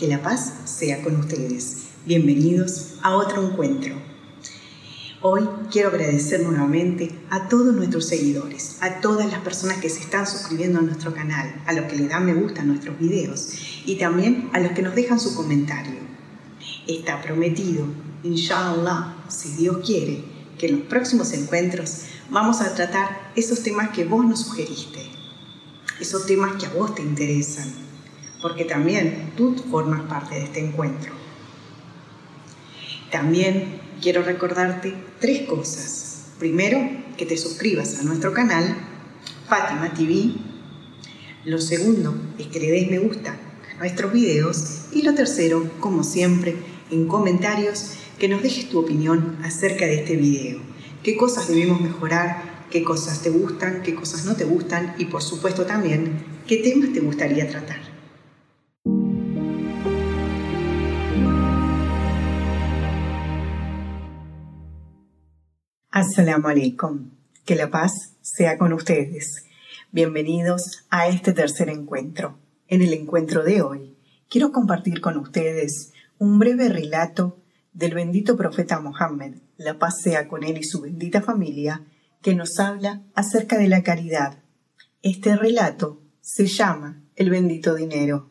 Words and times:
que 0.00 0.08
la 0.08 0.22
paz 0.22 0.54
sea 0.64 1.02
con 1.02 1.14
ustedes. 1.16 1.88
Bienvenidos 2.06 2.94
a 3.02 3.16
otro 3.16 3.46
encuentro. 3.46 3.94
Hoy 5.20 5.46
quiero 5.70 5.90
agradecer 5.90 6.40
nuevamente 6.40 7.10
a 7.28 7.50
todos 7.50 7.74
nuestros 7.76 8.06
seguidores, 8.06 8.78
a 8.80 9.02
todas 9.02 9.30
las 9.30 9.40
personas 9.40 9.76
que 9.76 9.90
se 9.90 10.00
están 10.00 10.26
suscribiendo 10.26 10.78
a 10.78 10.82
nuestro 10.82 11.12
canal, 11.12 11.54
a 11.66 11.74
los 11.74 11.84
que 11.84 11.96
le 11.96 12.08
dan 12.08 12.24
me 12.24 12.32
gusta 12.32 12.62
a 12.62 12.64
nuestros 12.64 12.98
videos 12.98 13.52
y 13.84 13.96
también 13.96 14.48
a 14.54 14.60
los 14.60 14.72
que 14.72 14.80
nos 14.80 14.94
dejan 14.94 15.20
su 15.20 15.34
comentario. 15.34 16.00
Está 16.88 17.20
prometido, 17.20 17.84
inshallah, 18.22 19.16
si 19.28 19.50
Dios 19.50 19.84
quiere, 19.84 20.24
que 20.58 20.68
en 20.68 20.78
los 20.78 20.86
próximos 20.88 21.30
encuentros 21.34 22.04
vamos 22.30 22.62
a 22.62 22.74
tratar 22.74 23.32
esos 23.36 23.62
temas 23.62 23.90
que 23.90 24.06
vos 24.06 24.24
nos 24.24 24.46
sugeriste, 24.46 25.02
esos 26.00 26.24
temas 26.24 26.56
que 26.56 26.64
a 26.64 26.70
vos 26.70 26.94
te 26.94 27.02
interesan, 27.02 27.89
porque 28.40 28.64
también 28.64 29.32
tú 29.36 29.54
formas 29.70 30.02
parte 30.02 30.36
de 30.36 30.44
este 30.44 30.60
encuentro. 30.60 31.12
También 33.10 33.80
quiero 34.00 34.22
recordarte 34.22 34.94
tres 35.20 35.48
cosas. 35.48 36.26
Primero, 36.38 36.78
que 37.16 37.26
te 37.26 37.36
suscribas 37.36 37.98
a 37.98 38.02
nuestro 38.02 38.32
canal, 38.32 38.76
Fátima 39.48 39.92
TV. 39.92 40.32
Lo 41.44 41.58
segundo 41.58 42.14
es 42.38 42.46
que 42.46 42.60
le 42.60 42.70
des 42.70 42.90
me 42.90 42.98
gusta 42.98 43.36
a 43.76 43.78
nuestros 43.80 44.12
videos. 44.12 44.86
Y 44.92 45.02
lo 45.02 45.14
tercero, 45.14 45.70
como 45.80 46.04
siempre, 46.04 46.56
en 46.90 47.06
comentarios, 47.08 47.92
que 48.18 48.28
nos 48.28 48.42
dejes 48.42 48.68
tu 48.68 48.78
opinión 48.78 49.38
acerca 49.42 49.86
de 49.86 49.96
este 49.96 50.16
video. 50.16 50.60
¿Qué 51.02 51.16
cosas 51.16 51.48
debemos 51.48 51.80
mejorar? 51.80 52.42
¿Qué 52.70 52.84
cosas 52.84 53.22
te 53.22 53.30
gustan? 53.30 53.82
¿Qué 53.82 53.94
cosas 53.94 54.24
no 54.24 54.36
te 54.36 54.44
gustan? 54.44 54.94
Y 54.98 55.06
por 55.06 55.22
supuesto 55.22 55.66
también, 55.66 56.24
¿qué 56.46 56.58
temas 56.58 56.92
te 56.92 57.00
gustaría 57.00 57.48
tratar? 57.48 57.89
Assalamu 66.00 66.48
alaikum. 66.48 67.10
Que 67.44 67.54
la 67.54 67.68
paz 67.70 68.16
sea 68.22 68.56
con 68.56 68.72
ustedes. 68.72 69.44
Bienvenidos 69.92 70.86
a 70.88 71.08
este 71.08 71.34
tercer 71.34 71.68
encuentro. 71.68 72.38
En 72.68 72.80
el 72.80 72.94
encuentro 72.94 73.44
de 73.44 73.60
hoy, 73.60 73.98
quiero 74.30 74.50
compartir 74.50 75.02
con 75.02 75.18
ustedes 75.18 75.92
un 76.16 76.38
breve 76.38 76.70
relato 76.70 77.42
del 77.74 77.92
bendito 77.92 78.34
profeta 78.34 78.80
Mohammed, 78.80 79.42
la 79.58 79.78
paz 79.78 80.00
sea 80.00 80.26
con 80.26 80.42
él 80.42 80.56
y 80.56 80.64
su 80.64 80.80
bendita 80.80 81.20
familia, 81.20 81.84
que 82.22 82.34
nos 82.34 82.58
habla 82.58 83.02
acerca 83.14 83.58
de 83.58 83.68
la 83.68 83.82
caridad. 83.82 84.38
Este 85.02 85.36
relato 85.36 86.00
se 86.22 86.46
llama 86.46 87.02
El 87.14 87.28
bendito 87.28 87.74
dinero. 87.74 88.30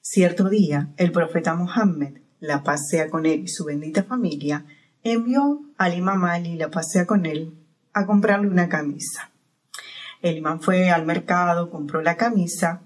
Cierto 0.00 0.48
día, 0.48 0.92
el 0.96 1.10
profeta 1.10 1.56
Mohammed, 1.56 2.18
la 2.38 2.62
paz 2.62 2.88
sea 2.88 3.10
con 3.10 3.26
él 3.26 3.40
y 3.40 3.48
su 3.48 3.64
bendita 3.64 4.04
familia, 4.04 4.64
envió 5.12 5.62
al 5.76 5.94
imam 5.94 6.24
Ali, 6.24 6.56
la 6.56 6.70
pasea 6.70 7.06
con 7.06 7.26
él, 7.26 7.54
a 7.92 8.06
comprarle 8.06 8.48
una 8.48 8.68
camisa. 8.68 9.30
El 10.22 10.38
imán 10.38 10.60
fue 10.60 10.90
al 10.90 11.06
mercado, 11.06 11.70
compró 11.70 12.02
la 12.02 12.16
camisa 12.16 12.82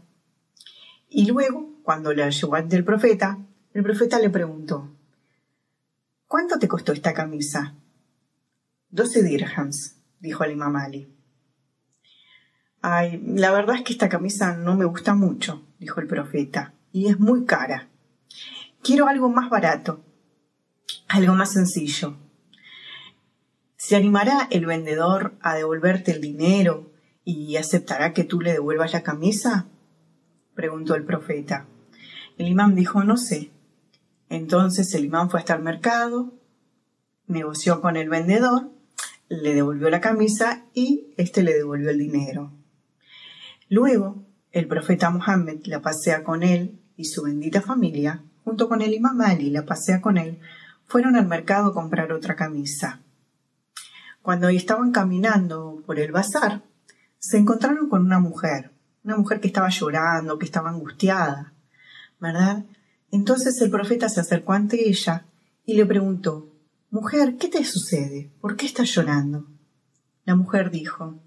y 1.15 1.27
luego, 1.27 1.69
cuando 1.83 2.13
le 2.13 2.31
llevó 2.31 2.55
ante 2.55 2.77
el 2.77 2.85
profeta, 2.85 3.39
el 3.75 3.83
profeta 3.83 4.19
le 4.19 4.31
preguntó, 4.31 4.89
¿Cuánto 6.27 6.59
te 6.59 6.67
costó 6.67 6.93
esta 6.93 7.13
camisa? 7.13 7.75
Doce 8.89 9.23
dirhams, 9.23 9.97
dijo 10.19 10.45
el 10.45 10.53
imam 10.53 10.75
Ali. 10.77 11.15
Ay, 12.81 13.23
la 13.23 13.53
verdad 13.53 13.77
es 13.77 13.83
que 13.83 13.93
esta 13.93 14.09
camisa 14.09 14.57
no 14.57 14.75
me 14.75 14.87
gusta 14.87 15.15
mucho, 15.15 15.63
dijo 15.79 16.01
el 16.01 16.07
profeta, 16.07 16.73
y 16.91 17.09
es 17.09 17.21
muy 17.21 17.45
cara. 17.45 17.89
Quiero 18.83 19.09
algo 19.09 19.29
más 19.29 19.51
barato, 19.51 20.03
algo 21.13 21.35
más 21.35 21.53
sencillo. 21.53 22.17
¿Se 23.77 23.97
animará 23.97 24.49
el 24.51 24.65
vendedor 24.65 25.35
a 25.43 25.55
devolverte 25.55 26.13
el 26.13 26.23
dinero 26.23 26.91
y 27.25 27.57
aceptará 27.57 28.15
que 28.15 28.25
tú 28.25 28.41
le 28.41 28.53
devuelvas 28.53 28.95
la 28.95 29.03
camisa? 29.03 29.67
preguntó 30.55 30.95
el 30.95 31.05
profeta. 31.05 31.67
El 32.39 32.49
imán 32.49 32.75
dijo, 32.75 33.05
no 33.05 33.19
sé. 33.19 33.51
Entonces 34.31 34.95
el 34.95 35.05
imán 35.05 35.29
fue 35.29 35.41
hasta 35.41 35.55
el 35.55 35.63
mercado, 35.63 36.33
negoció 37.27 37.83
con 37.83 37.97
el 37.97 38.09
vendedor, 38.09 38.71
le 39.29 39.55
devolvió 39.55 39.91
la 39.91 40.01
camisa 40.01 40.65
y 40.73 41.13
éste 41.19 41.43
le 41.43 41.53
devolvió 41.53 41.91
el 41.91 41.99
dinero. 41.99 42.53
Luego, 43.69 44.25
el 44.51 44.67
profeta 44.67 45.11
Mohammed 45.11 45.67
la 45.67 45.83
pasea 45.83 46.25
con 46.25 46.43
él 46.43 46.81
y 46.97 47.07
su 47.07 47.23
bendita 47.23 47.61
familia, 47.61 48.23
junto 48.45 48.69
con 48.69 48.81
el 48.81 48.95
imán 48.95 49.21
Ali 49.21 49.51
la 49.51 49.67
pasea 49.67 50.01
con 50.01 50.17
él, 50.17 50.41
fueron 50.93 51.17
al 51.17 51.27
mercado 51.27 51.71
a 51.71 51.73
comprar 51.73 52.13
otra 52.13 52.37
camisa. 52.37 53.01
Cuando 54.21 54.51
estaban 54.51 54.93
caminando 54.93 55.83
por 55.87 55.99
el 55.99 56.13
bazar, 56.13 56.61
se 57.19 57.39
encontraron 57.39 57.89
con 57.89 58.05
una 58.05 58.19
mujer, 58.19 58.73
una 59.03 59.17
mujer 59.17 59.41
que 59.41 59.47
estaba 59.47 59.71
llorando, 59.71 60.39
que 60.39 60.45
estaba 60.45 60.69
angustiada, 60.69 61.55
¿verdad? 62.21 62.67
Entonces 63.11 63.59
el 63.63 63.71
profeta 63.71 64.11
se 64.11 64.21
acercó 64.21 64.53
ante 64.53 64.87
ella 64.87 65.25
y 65.65 65.77
le 65.77 65.87
preguntó, 65.87 66.53
Mujer, 66.91 67.39
¿qué 67.39 67.49
te 67.49 67.65
sucede? 67.65 68.31
¿Por 68.43 68.57
qué 68.57 68.67
estás 68.67 68.95
llorando? 68.95 69.47
La 70.27 70.37
mujer 70.37 70.71
dijo, 70.71 71.23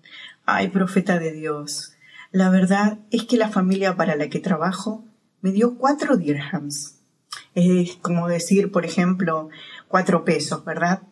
Ay, 0.46 0.68
profeta 0.68 1.18
de 1.18 1.31
Dios, 1.31 1.94
la 2.31 2.52
verdad 2.52 3.00
es 3.09 3.24
que 3.24 3.38
la 3.38 3.50
familia 3.50 3.96
para 3.96 4.16
la 4.16 4.30
que 4.30 4.40
trabajo 4.40 5.06
me 5.42 5.52
dio 5.52 5.80
cuatro 5.80 6.18
dirhams 6.18 7.00
es 7.56 7.96
como 7.96 8.28
decir, 8.28 8.72
por 8.72 8.86
ejemplo, 8.86 9.50
cuatro 9.88 10.26
pesos, 10.26 10.64
¿verdad? 10.66 11.04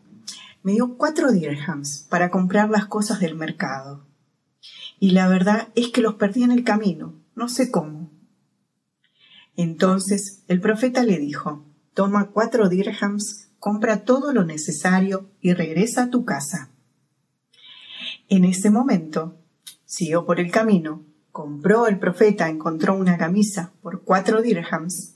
Me 0.62 0.74
dio 0.74 0.98
cuatro 0.98 1.32
dirhams 1.32 2.06
para 2.10 2.30
comprar 2.30 2.70
las 2.70 2.86
cosas 2.86 3.22
del 3.22 3.36
mercado. 3.36 4.06
Y 5.00 5.12
la 5.12 5.28
verdad 5.28 5.70
es 5.76 5.90
que 5.90 6.02
los 6.02 6.16
perdí 6.16 6.44
en 6.44 6.52
el 6.52 6.64
camino, 6.64 7.16
no 7.36 7.48
sé 7.48 7.72
cómo. 7.72 8.12
Entonces 9.56 10.44
el 10.48 10.60
profeta 10.60 11.04
le 11.04 11.18
dijo, 11.18 11.66
toma 11.94 12.32
cuatro 12.32 12.70
dirhams, 12.70 13.50
compra 13.60 14.04
todo 14.04 14.34
lo 14.34 14.44
necesario 14.44 15.30
y 15.40 15.54
regresa 15.54 16.04
a 16.04 16.10
tu 16.10 16.26
casa. 16.26 16.72
En 18.28 18.44
ese 18.44 18.70
momento, 18.70 19.38
siguió 19.86 20.26
por 20.26 20.40
el 20.40 20.52
camino, 20.52 21.06
compró 21.32 21.88
el 21.88 22.00
profeta, 22.00 22.50
encontró 22.50 22.96
una 22.96 23.18
camisa 23.18 23.72
por 23.82 24.04
cuatro 24.04 24.42
dirhams 24.42 25.13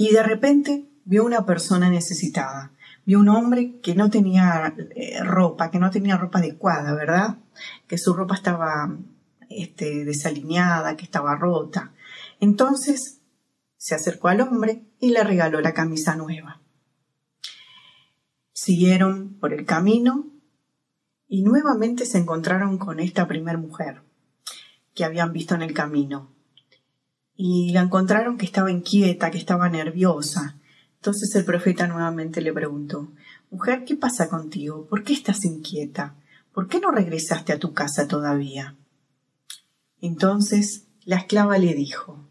y 0.00 0.14
de 0.14 0.22
repente 0.22 0.88
vio 1.04 1.26
una 1.26 1.44
persona 1.44 1.90
necesitada. 1.90 2.72
Vio 3.04 3.20
un 3.20 3.28
hombre 3.28 3.78
que 3.82 3.94
no 3.94 4.08
tenía 4.08 4.74
eh, 4.96 5.22
ropa, 5.22 5.70
que 5.70 5.78
no 5.78 5.90
tenía 5.90 6.16
ropa 6.16 6.38
adecuada, 6.38 6.94
¿verdad? 6.94 7.36
Que 7.86 7.98
su 7.98 8.14
ropa 8.14 8.34
estaba 8.34 8.96
este, 9.50 10.06
desalineada, 10.06 10.96
que 10.96 11.04
estaba 11.04 11.36
rota. 11.36 11.92
Entonces 12.40 13.20
se 13.76 13.94
acercó 13.94 14.28
al 14.28 14.40
hombre 14.40 14.86
y 15.00 15.10
le 15.10 15.22
regaló 15.22 15.60
la 15.60 15.74
camisa 15.74 16.16
nueva. 16.16 16.62
Siguieron 18.54 19.34
por 19.34 19.52
el 19.52 19.66
camino 19.66 20.30
y 21.28 21.42
nuevamente 21.42 22.06
se 22.06 22.16
encontraron 22.16 22.78
con 22.78 23.00
esta 23.00 23.28
primer 23.28 23.58
mujer 23.58 24.00
que 24.94 25.04
habían 25.04 25.34
visto 25.34 25.54
en 25.54 25.60
el 25.60 25.74
camino 25.74 26.39
y 27.42 27.72
la 27.72 27.80
encontraron 27.80 28.36
que 28.36 28.44
estaba 28.44 28.70
inquieta, 28.70 29.30
que 29.30 29.38
estaba 29.38 29.70
nerviosa. 29.70 30.58
Entonces 30.96 31.34
el 31.34 31.46
profeta 31.46 31.86
nuevamente 31.86 32.42
le 32.42 32.52
preguntó, 32.52 33.12
Mujer, 33.50 33.86
¿qué 33.86 33.96
pasa 33.96 34.28
contigo? 34.28 34.86
¿Por 34.86 35.04
qué 35.04 35.14
estás 35.14 35.46
inquieta? 35.46 36.16
¿Por 36.52 36.68
qué 36.68 36.80
no 36.80 36.90
regresaste 36.90 37.54
a 37.54 37.58
tu 37.58 37.72
casa 37.72 38.06
todavía? 38.06 38.76
Entonces 40.02 40.84
la 41.06 41.16
esclava 41.16 41.56
le 41.56 41.72
dijo, 41.72 42.22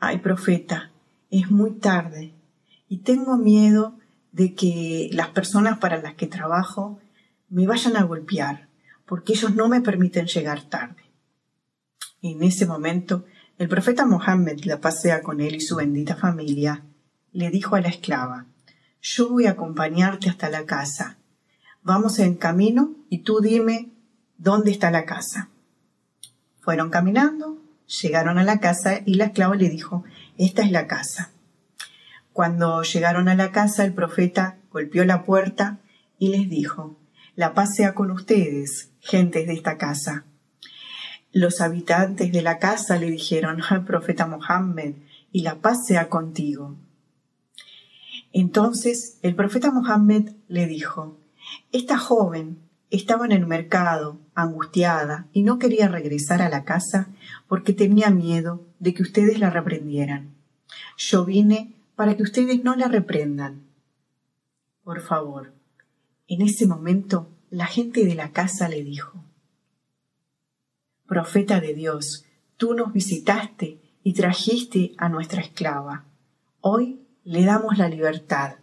Ay, 0.00 0.18
profeta, 0.18 0.90
es 1.30 1.50
muy 1.50 1.70
tarde 1.70 2.34
y 2.90 2.98
tengo 2.98 3.38
miedo 3.38 3.96
de 4.32 4.52
que 4.52 5.08
las 5.14 5.28
personas 5.28 5.78
para 5.78 6.02
las 6.02 6.12
que 6.12 6.26
trabajo 6.26 7.00
me 7.48 7.66
vayan 7.66 7.96
a 7.96 8.02
golpear, 8.02 8.68
porque 9.06 9.32
ellos 9.32 9.54
no 9.54 9.68
me 9.68 9.80
permiten 9.80 10.26
llegar 10.26 10.60
tarde. 10.68 11.04
En 12.20 12.42
ese 12.42 12.66
momento 12.66 13.24
el 13.58 13.68
profeta 13.68 14.04
Mohammed 14.04 14.64
la 14.64 14.80
pasea 14.80 15.22
con 15.22 15.40
él 15.40 15.54
y 15.54 15.60
su 15.60 15.76
bendita 15.76 16.14
familia. 16.14 16.82
Le 17.32 17.50
dijo 17.50 17.74
a 17.74 17.80
la 17.80 17.88
esclava, 17.88 18.46
yo 19.00 19.30
voy 19.30 19.46
a 19.46 19.52
acompañarte 19.52 20.28
hasta 20.28 20.50
la 20.50 20.66
casa. 20.66 21.16
Vamos 21.82 22.18
en 22.18 22.34
camino 22.34 22.94
y 23.08 23.18
tú 23.18 23.40
dime 23.40 23.90
dónde 24.36 24.72
está 24.72 24.90
la 24.90 25.06
casa. 25.06 25.48
Fueron 26.60 26.90
caminando, 26.90 27.62
llegaron 28.02 28.38
a 28.38 28.44
la 28.44 28.60
casa 28.60 29.00
y 29.06 29.14
la 29.14 29.26
esclava 29.26 29.54
le 29.54 29.70
dijo, 29.70 30.04
esta 30.36 30.62
es 30.62 30.70
la 30.70 30.86
casa. 30.86 31.30
Cuando 32.32 32.82
llegaron 32.82 33.28
a 33.28 33.34
la 33.34 33.52
casa, 33.52 33.84
el 33.84 33.94
profeta 33.94 34.58
golpeó 34.70 35.04
la 35.06 35.24
puerta 35.24 35.78
y 36.18 36.28
les 36.28 36.50
dijo, 36.50 36.98
la 37.34 37.54
paz 37.54 37.74
sea 37.74 37.94
con 37.94 38.10
ustedes, 38.10 38.90
gentes 39.00 39.46
de 39.46 39.54
esta 39.54 39.78
casa. 39.78 40.24
Los 41.36 41.60
habitantes 41.60 42.32
de 42.32 42.40
la 42.40 42.58
casa 42.58 42.96
le 42.96 43.10
dijeron 43.10 43.60
al 43.68 43.84
profeta 43.84 44.26
Mohammed, 44.26 44.94
y 45.30 45.42
la 45.42 45.56
paz 45.56 45.84
sea 45.86 46.08
contigo. 46.08 46.76
Entonces 48.32 49.18
el 49.20 49.34
profeta 49.34 49.70
Mohammed 49.70 50.30
le 50.48 50.66
dijo, 50.66 51.18
Esta 51.72 51.98
joven 51.98 52.60
estaba 52.88 53.26
en 53.26 53.32
el 53.32 53.46
mercado, 53.46 54.18
angustiada, 54.34 55.26
y 55.34 55.42
no 55.42 55.58
quería 55.58 55.88
regresar 55.88 56.40
a 56.40 56.48
la 56.48 56.64
casa 56.64 57.08
porque 57.48 57.74
tenía 57.74 58.08
miedo 58.08 58.64
de 58.78 58.94
que 58.94 59.02
ustedes 59.02 59.38
la 59.38 59.50
reprendieran. 59.50 60.30
Yo 60.96 61.26
vine 61.26 61.74
para 61.96 62.16
que 62.16 62.22
ustedes 62.22 62.64
no 62.64 62.76
la 62.76 62.88
reprendan. 62.88 63.60
Por 64.84 65.02
favor. 65.02 65.52
En 66.28 66.40
ese 66.40 66.66
momento 66.66 67.28
la 67.50 67.66
gente 67.66 68.06
de 68.06 68.14
la 68.14 68.32
casa 68.32 68.70
le 68.70 68.82
dijo, 68.82 69.25
Profeta 71.06 71.60
de 71.60 71.72
Dios, 71.72 72.24
tú 72.56 72.74
nos 72.74 72.92
visitaste 72.92 73.78
y 74.02 74.14
trajiste 74.14 74.92
a 74.98 75.08
nuestra 75.08 75.40
esclava. 75.40 76.04
Hoy 76.60 77.00
le 77.22 77.44
damos 77.44 77.78
la 77.78 77.88
libertad, 77.88 78.56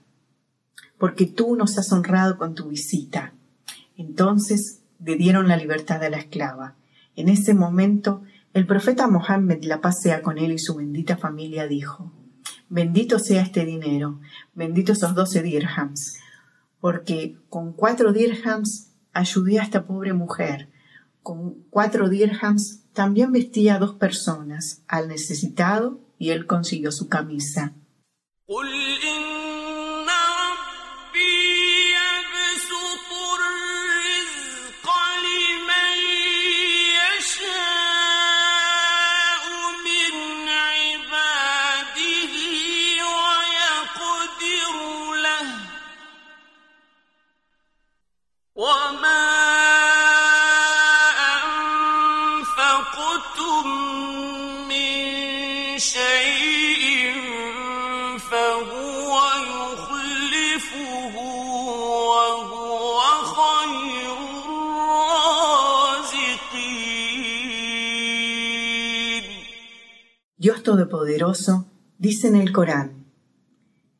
porque 0.97 1.25
tú 1.25 1.55
nos 1.55 1.77
has 1.77 1.91
honrado 1.93 2.37
con 2.37 2.53
tu 2.53 2.67
visita. 2.67 3.33
Entonces 3.95 4.81
le 5.03 5.15
dieron 5.15 5.47
la 5.47 5.55
libertad 5.55 6.03
a 6.03 6.09
la 6.09 6.17
esclava. 6.17 6.75
En 7.15 7.29
ese 7.29 7.53
momento, 7.53 8.23
el 8.53 8.67
profeta 8.67 9.07
Mohammed, 9.07 9.63
la 9.63 9.79
paz 9.79 10.01
sea 10.01 10.21
con 10.21 10.37
él 10.37 10.51
y 10.51 10.59
su 10.59 10.75
bendita 10.75 11.15
familia, 11.15 11.67
dijo, 11.67 12.11
Bendito 12.67 13.19
sea 13.19 13.41
este 13.41 13.65
dinero, 13.65 14.19
benditos 14.53 14.97
esos 14.97 15.15
doce 15.15 15.43
dirhams, 15.43 16.17
porque 16.81 17.37
con 17.47 17.71
cuatro 17.71 18.11
dirhams 18.11 18.89
ayudé 19.13 19.59
a 19.59 19.63
esta 19.63 19.85
pobre 19.85 20.11
mujer, 20.11 20.69
con 21.23 21.63
cuatro 21.69 22.09
dirhams, 22.09 22.83
también 22.93 23.31
vestía 23.31 23.75
a 23.75 23.79
dos 23.79 23.95
personas, 23.95 24.83
al 24.87 25.07
necesitado, 25.07 25.99
y 26.19 26.29
él 26.29 26.45
consiguió 26.45 26.91
su 26.91 27.09
camisa. 27.09 27.73
Dios 70.37 70.61
Todopoderoso 70.61 71.71
dice 71.97 72.27
en 72.27 72.35
el 72.35 72.51
Corán, 72.51 73.05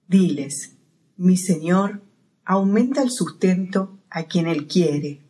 diles, 0.08 0.76
mi 1.16 1.38
Señor 1.38 2.02
aumenta 2.44 3.02
el 3.02 3.12
sustento 3.12 4.00
a 4.10 4.24
quien 4.24 4.48
Él 4.48 4.68
quiere, 4.68 5.22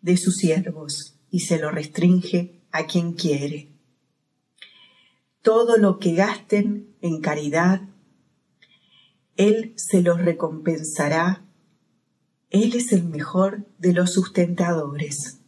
de 0.00 0.16
sus 0.16 0.36
siervos, 0.36 1.20
y 1.30 1.40
se 1.40 1.58
lo 1.58 1.70
restringe 1.70 2.62
a 2.72 2.86
quien 2.86 3.12
quiere. 3.12 3.73
Todo 5.44 5.76
lo 5.76 5.98
que 5.98 6.14
gasten 6.14 6.96
en 7.02 7.20
caridad, 7.20 7.82
Él 9.36 9.74
se 9.76 10.00
los 10.00 10.18
recompensará. 10.18 11.44
Él 12.48 12.72
es 12.74 12.92
el 12.94 13.04
mejor 13.04 13.66
de 13.76 13.92
los 13.92 14.14
sustentadores. 14.14 15.42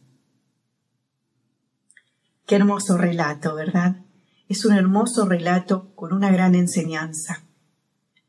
Qué 2.44 2.56
hermoso 2.56 2.98
relato, 2.98 3.54
¿verdad? 3.54 4.02
Es 4.50 4.66
un 4.66 4.74
hermoso 4.74 5.24
relato 5.24 5.94
con 5.94 6.12
una 6.12 6.30
gran 6.30 6.54
enseñanza. 6.54 7.46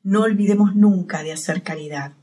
No 0.03 0.21
olvidemos 0.21 0.73
nunca 0.73 1.21
de 1.21 1.33
hacer 1.33 1.63
caridad. 1.63 2.13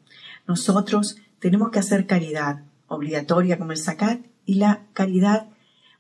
Nosotros 0.49 1.19
tenemos 1.39 1.71
que 1.71 1.81
hacer 1.81 2.07
caridad 2.07 2.65
obligatoria 2.87 3.59
como 3.59 3.73
el 3.73 3.79
zakat 3.79 4.25
y 4.47 4.55
la 4.55 4.87
caridad 4.95 5.51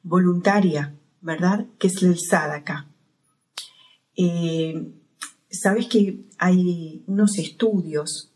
voluntaria, 0.02 0.94
¿verdad? 1.20 1.67
Que 1.79 1.88
es 1.88 2.02
el 2.02 2.19
sadaka. 2.19 2.88
Eh, 4.17 4.93
Sabes 5.55 5.87
que 5.87 6.25
hay 6.39 7.05
unos 7.07 7.39
estudios 7.39 8.33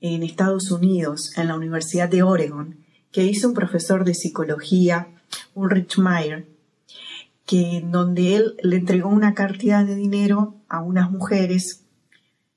en 0.00 0.22
Estados 0.22 0.70
Unidos, 0.70 1.36
en 1.36 1.48
la 1.48 1.56
Universidad 1.56 2.08
de 2.08 2.22
Oregon, 2.22 2.76
que 3.10 3.24
hizo 3.24 3.48
un 3.48 3.54
profesor 3.54 4.04
de 4.04 4.14
psicología, 4.14 5.08
Ulrich 5.54 5.98
Meyer, 5.98 6.46
que 7.44 7.84
donde 7.84 8.36
él 8.36 8.54
le 8.62 8.76
entregó 8.76 9.08
una 9.08 9.34
cantidad 9.34 9.84
de 9.84 9.96
dinero 9.96 10.54
a 10.68 10.80
unas 10.80 11.10
mujeres, 11.10 11.82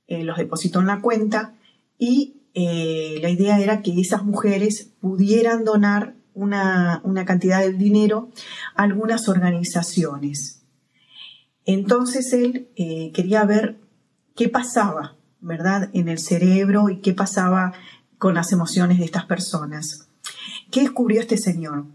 eh, 0.08 0.24
los 0.24 0.38
depositó 0.38 0.80
en 0.80 0.88
la 0.88 1.02
cuenta 1.02 1.56
y 1.98 2.36
eh, 2.54 3.18
la 3.22 3.32
idea 3.32 3.60
era 3.60 3.82
que 3.82 4.00
esas 4.00 4.24
mujeres 4.24 4.92
pudieran 5.02 5.66
donar 5.66 6.14
una, 6.36 7.02
cantidad 7.26 7.62
de 7.62 7.74
dinero 7.74 8.30
a 8.76 8.84
algunas 8.84 9.28
organizaciones. 9.28 10.62
Entonces 11.68 12.34
él 12.34 12.70
eh, 12.76 13.12
quería 13.14 13.46
ver 13.46 13.78
qué 14.36 14.50
pasaba, 14.50 15.16
¿verdad?, 15.40 15.92
en 15.94 16.08
el 16.08 16.18
cerebro 16.18 16.90
y 16.90 17.02
qué 17.02 17.14
pasaba 17.14 17.74
con 18.18 18.34
las 18.34 18.52
emociones 18.52 18.98
de 18.98 19.06
estas 19.06 19.26
personas. 19.26 20.08
¿Qué 20.72 20.82
descubrió 20.82 21.22
este 21.22 21.38
señor? 21.38 21.86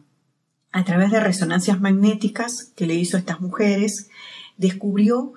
a 0.72 0.84
través 0.84 1.10
de 1.10 1.20
resonancias 1.20 1.80
magnéticas 1.80 2.72
que 2.74 2.86
le 2.86 2.94
hizo 2.94 3.16
a 3.16 3.20
estas 3.20 3.40
mujeres, 3.40 4.08
descubrió 4.56 5.34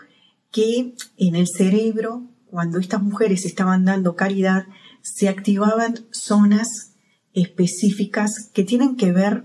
que 0.51 0.95
en 1.17 1.35
el 1.35 1.47
cerebro, 1.47 2.23
cuando 2.47 2.79
estas 2.79 3.03
mujeres 3.03 3.45
estaban 3.45 3.83
dando 3.83 4.15
caridad, 4.15 4.65
se 5.01 5.27
activaban 5.27 6.05
zonas 6.11 6.93
específicas 7.33 8.49
que 8.53 8.63
tienen 8.63 8.95
que 8.95 9.11
ver 9.11 9.43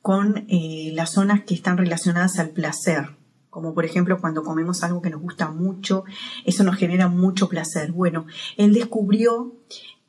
con 0.00 0.46
eh, 0.48 0.92
las 0.94 1.10
zonas 1.10 1.42
que 1.44 1.54
están 1.54 1.76
relacionadas 1.76 2.38
al 2.38 2.50
placer, 2.50 3.15
como 3.56 3.72
por 3.72 3.86
ejemplo 3.86 4.20
cuando 4.20 4.42
comemos 4.42 4.82
algo 4.82 5.00
que 5.00 5.08
nos 5.08 5.22
gusta 5.22 5.50
mucho, 5.50 6.04
eso 6.44 6.62
nos 6.62 6.76
genera 6.76 7.08
mucho 7.08 7.48
placer. 7.48 7.90
Bueno, 7.90 8.26
él 8.58 8.74
descubrió 8.74 9.56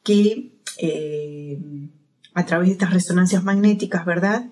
que 0.04 0.52
eh, 0.78 1.58
a 2.34 2.46
través 2.46 2.68
de 2.68 2.74
estas 2.74 2.92
resonancias 2.94 3.46
magnéticas, 3.46 4.06
¿verdad? 4.06 4.50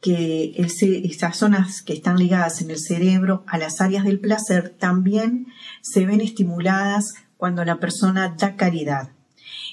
que 0.00 0.54
estas 0.56 1.36
zonas 1.36 1.82
que 1.82 1.92
están 1.92 2.16
ligadas 2.16 2.62
en 2.62 2.70
el 2.70 2.78
cerebro 2.78 3.44
a 3.46 3.58
las 3.58 3.82
áreas 3.82 4.04
del 4.04 4.20
placer 4.20 4.70
también 4.70 5.48
se 5.82 6.06
ven 6.06 6.22
estimuladas 6.22 7.16
cuando 7.36 7.62
la 7.66 7.78
persona 7.78 8.34
da 8.38 8.56
caridad. 8.56 9.10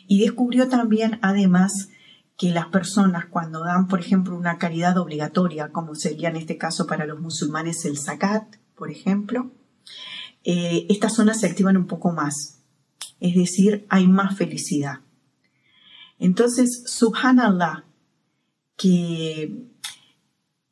Y 0.08 0.20
descubrió 0.20 0.68
también, 0.68 1.20
además, 1.22 1.88
que 2.38 2.52
las 2.52 2.68
personas 2.68 3.26
cuando 3.26 3.64
dan, 3.64 3.88
por 3.88 4.00
ejemplo, 4.00 4.38
una 4.38 4.58
caridad 4.58 4.98
obligatoria, 4.98 5.72
como 5.72 5.96
sería 5.96 6.30
en 6.30 6.36
este 6.36 6.58
caso 6.58 6.86
para 6.86 7.06
los 7.06 7.20
musulmanes 7.20 7.84
el 7.86 7.98
zakat, 7.98 8.58
por 8.76 8.92
ejemplo, 8.92 9.52
eh, 10.44 10.86
estas 10.90 11.16
zonas 11.16 11.40
se 11.40 11.48
activan 11.48 11.78
un 11.78 11.88
poco 11.88 12.12
más. 12.12 12.62
Es 13.20 13.36
decir, 13.36 13.88
hay 13.90 14.08
más 14.08 14.38
felicidad. 14.38 15.00
Entonces, 16.20 16.84
subhanallah, 16.86 17.86
que 18.78 19.68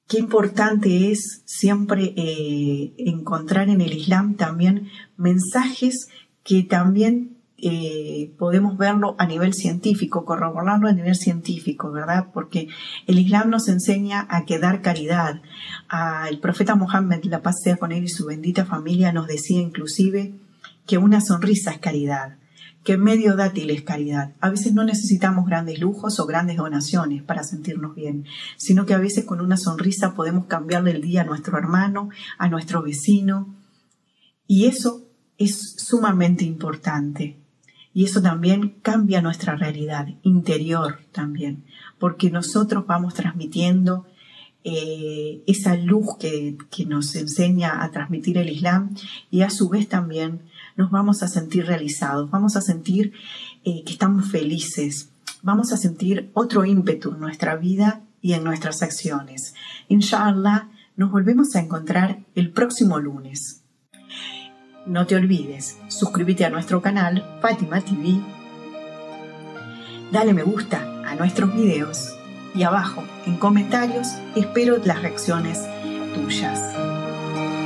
qué 0.07 0.19
importante 0.19 1.11
es 1.11 1.41
siempre 1.45 2.13
eh, 2.15 2.93
encontrar 2.99 3.69
en 3.69 3.81
el 3.81 3.93
Islam 3.93 4.35
también 4.35 4.89
mensajes 5.17 6.09
que 6.43 6.61
también 6.61 7.34
eh, 7.67 8.31
podemos 8.37 8.77
verlo 8.77 9.15
a 9.17 9.25
nivel 9.25 9.55
científico, 9.55 10.23
corroborarlo 10.23 10.87
a 10.87 10.93
nivel 10.93 11.15
científico, 11.15 11.91
¿verdad? 11.91 12.27
Porque 12.31 12.67
el 13.07 13.17
Islam 13.17 13.49
nos 13.49 13.67
enseña 13.69 14.27
a 14.29 14.45
que 14.45 14.59
dar 14.59 14.83
caridad. 14.83 15.41
el 16.29 16.39
profeta 16.39 16.75
Mohammed, 16.75 17.23
la 17.23 17.41
paz 17.41 17.61
sea 17.63 17.77
con 17.77 17.91
él 17.91 18.03
y 18.03 18.09
su 18.09 18.27
bendita 18.27 18.65
familia, 18.65 19.11
nos 19.11 19.25
decía 19.25 19.59
inclusive 19.59 20.35
que 20.85 20.99
una 20.99 21.21
sonrisa 21.21 21.71
es 21.71 21.79
caridad 21.79 22.37
que 22.83 22.97
medio 22.97 23.35
dátil 23.35 23.71
es 23.71 23.81
caridad. 23.81 24.35
A 24.41 24.51
veces 24.51 24.73
no 24.73 24.83
necesitamos 24.83 25.47
grandes 25.47 25.79
lujos 25.79 26.19
o 26.19 26.27
grandes 26.27 26.57
donaciones 26.57 27.23
para 27.23 27.43
sentirnos 27.43 27.95
bien, 27.95 28.25
sino 28.57 28.85
que 28.85 28.93
a 28.93 28.99
veces 28.99 29.25
con 29.25 29.41
una 29.41 29.57
sonrisa 29.57 30.13
podemos 30.13 30.45
cambiarle 30.45 30.91
el 30.91 31.01
día 31.01 31.21
a 31.21 31.25
nuestro 31.25 31.57
hermano, 31.57 32.09
a 32.37 32.47
nuestro 32.47 32.83
vecino. 32.83 33.55
Y 34.45 34.67
eso 34.67 35.09
es 35.39 35.77
sumamente 35.79 36.45
importante. 36.45 37.44
Y 37.95 38.03
eso 38.03 38.21
también 38.21 38.75
cambia 38.81 39.21
nuestra 39.21 39.55
realidad 39.55 40.09
interior 40.21 40.99
también, 41.13 41.63
porque 41.97 42.29
nosotros 42.29 42.85
vamos 42.85 43.13
transmitiendo 43.13 44.05
eh, 44.65 45.41
esa 45.47 45.77
luz 45.77 46.17
que, 46.19 46.57
nos 46.87 47.15
enseña 47.15 47.81
a 47.81 47.91
transmitir 47.91 48.37
el 48.37 48.49
Islam 48.49 48.93
y 49.31 49.43
a 49.43 49.49
su 49.49 49.69
vez 49.69 49.87
también 49.87 50.41
nos 50.75 50.91
vamos 50.91 51.23
a 51.23 51.29
sentir 51.29 51.67
realizados, 51.67 52.29
vamos 52.29 52.57
a 52.57 52.61
sentir 52.61 53.13
eh, 53.63 53.83
que 53.85 53.93
estamos 53.93 54.29
felices, 54.29 55.11
vamos 55.41 55.71
a 55.71 55.77
sentir 55.77 56.29
otro 56.33 56.65
ímpetu 56.65 57.13
en 57.13 57.21
nuestra 57.21 57.55
vida 57.55 58.01
y 58.21 58.33
en 58.33 58.43
nuestras 58.43 58.81
acciones. 58.83 59.53
Inshallah, 59.87 60.69
nos 60.97 61.11
volvemos 61.11 61.55
a 61.55 61.61
encontrar 61.61 62.25
el 62.35 62.51
próximo 62.51 62.99
lunes. 62.99 63.61
No 64.85 65.07
te 65.07 65.15
olvides, 65.15 65.79
suscríbete 65.87 66.45
a 66.45 66.51
nuestro 66.51 66.79
canal 66.79 67.25
Fátima 67.41 67.81
TV, 67.81 68.21
dale 70.11 70.31
me 70.31 70.43
gusta 70.43 70.79
a 71.03 71.15
nuestros 71.15 71.55
videos 71.55 72.15
y 72.53 72.61
abajo 72.61 73.03
en 73.25 73.37
comentarios 73.37 74.09
espero 74.35 74.77
las 74.85 75.01
reacciones 75.01 75.65
tuyas. 76.13 76.59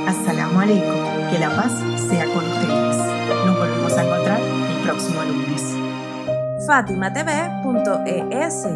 Assalamu 0.08 0.60
alaikum, 0.60 1.30
que 1.30 1.38
la 1.38 1.54
paz 1.54 1.72
sea 2.08 2.24
con 2.24 2.42
ustedes. 2.42 2.96
Nos 3.44 3.58
volvemos 3.58 3.92
a 3.98 4.02
encontrar 4.02 4.40
el 4.40 4.82
próximo 4.82 5.22
lunes. 5.22 5.62
FatimaTV.es 6.66 8.66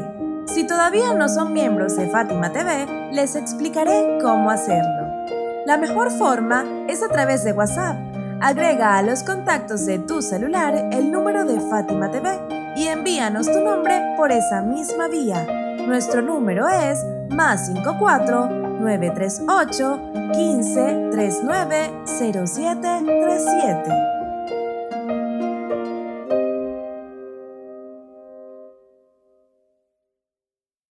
Si 0.55 0.67
todavía 0.67 1.15
no 1.15 1.31
son 1.31 1.55
miembros 1.55 1.97
de 1.97 2.11
Fátima 2.11 2.53
TV, 2.53 3.09
les 3.11 3.37
explicaré 3.37 4.19
cómo 4.21 4.51
hacerlo. 4.51 5.25
La 5.65 5.79
mejor 5.79 6.11
forma 6.11 6.67
es 6.89 7.03
a 7.03 7.09
través 7.09 7.43
de 7.43 7.53
WhatsApp. 7.53 8.14
Agrega 8.45 8.99
a 8.99 9.03
los 9.03 9.23
contactos 9.23 9.87
de 9.87 9.99
tu 10.01 10.21
celular 10.21 10.91
el 10.93 11.11
número 11.11 11.47
de 11.47 11.59
Fátima 11.61 12.11
TV 12.11 12.29
y 12.77 12.89
envíanos 12.89 13.51
tu 13.51 13.59
nombre 13.59 13.99
por 14.19 14.31
esa 14.33 14.61
misma 14.61 15.09
vía 15.09 15.47
nuestro 15.87 16.21
número 16.21 16.69
es 16.69 17.03
más 17.31 17.69
54 17.69 18.51
938 18.81 20.01
15 20.35 21.09
39 21.11 21.93
07 22.05 23.03
37. 23.07 24.14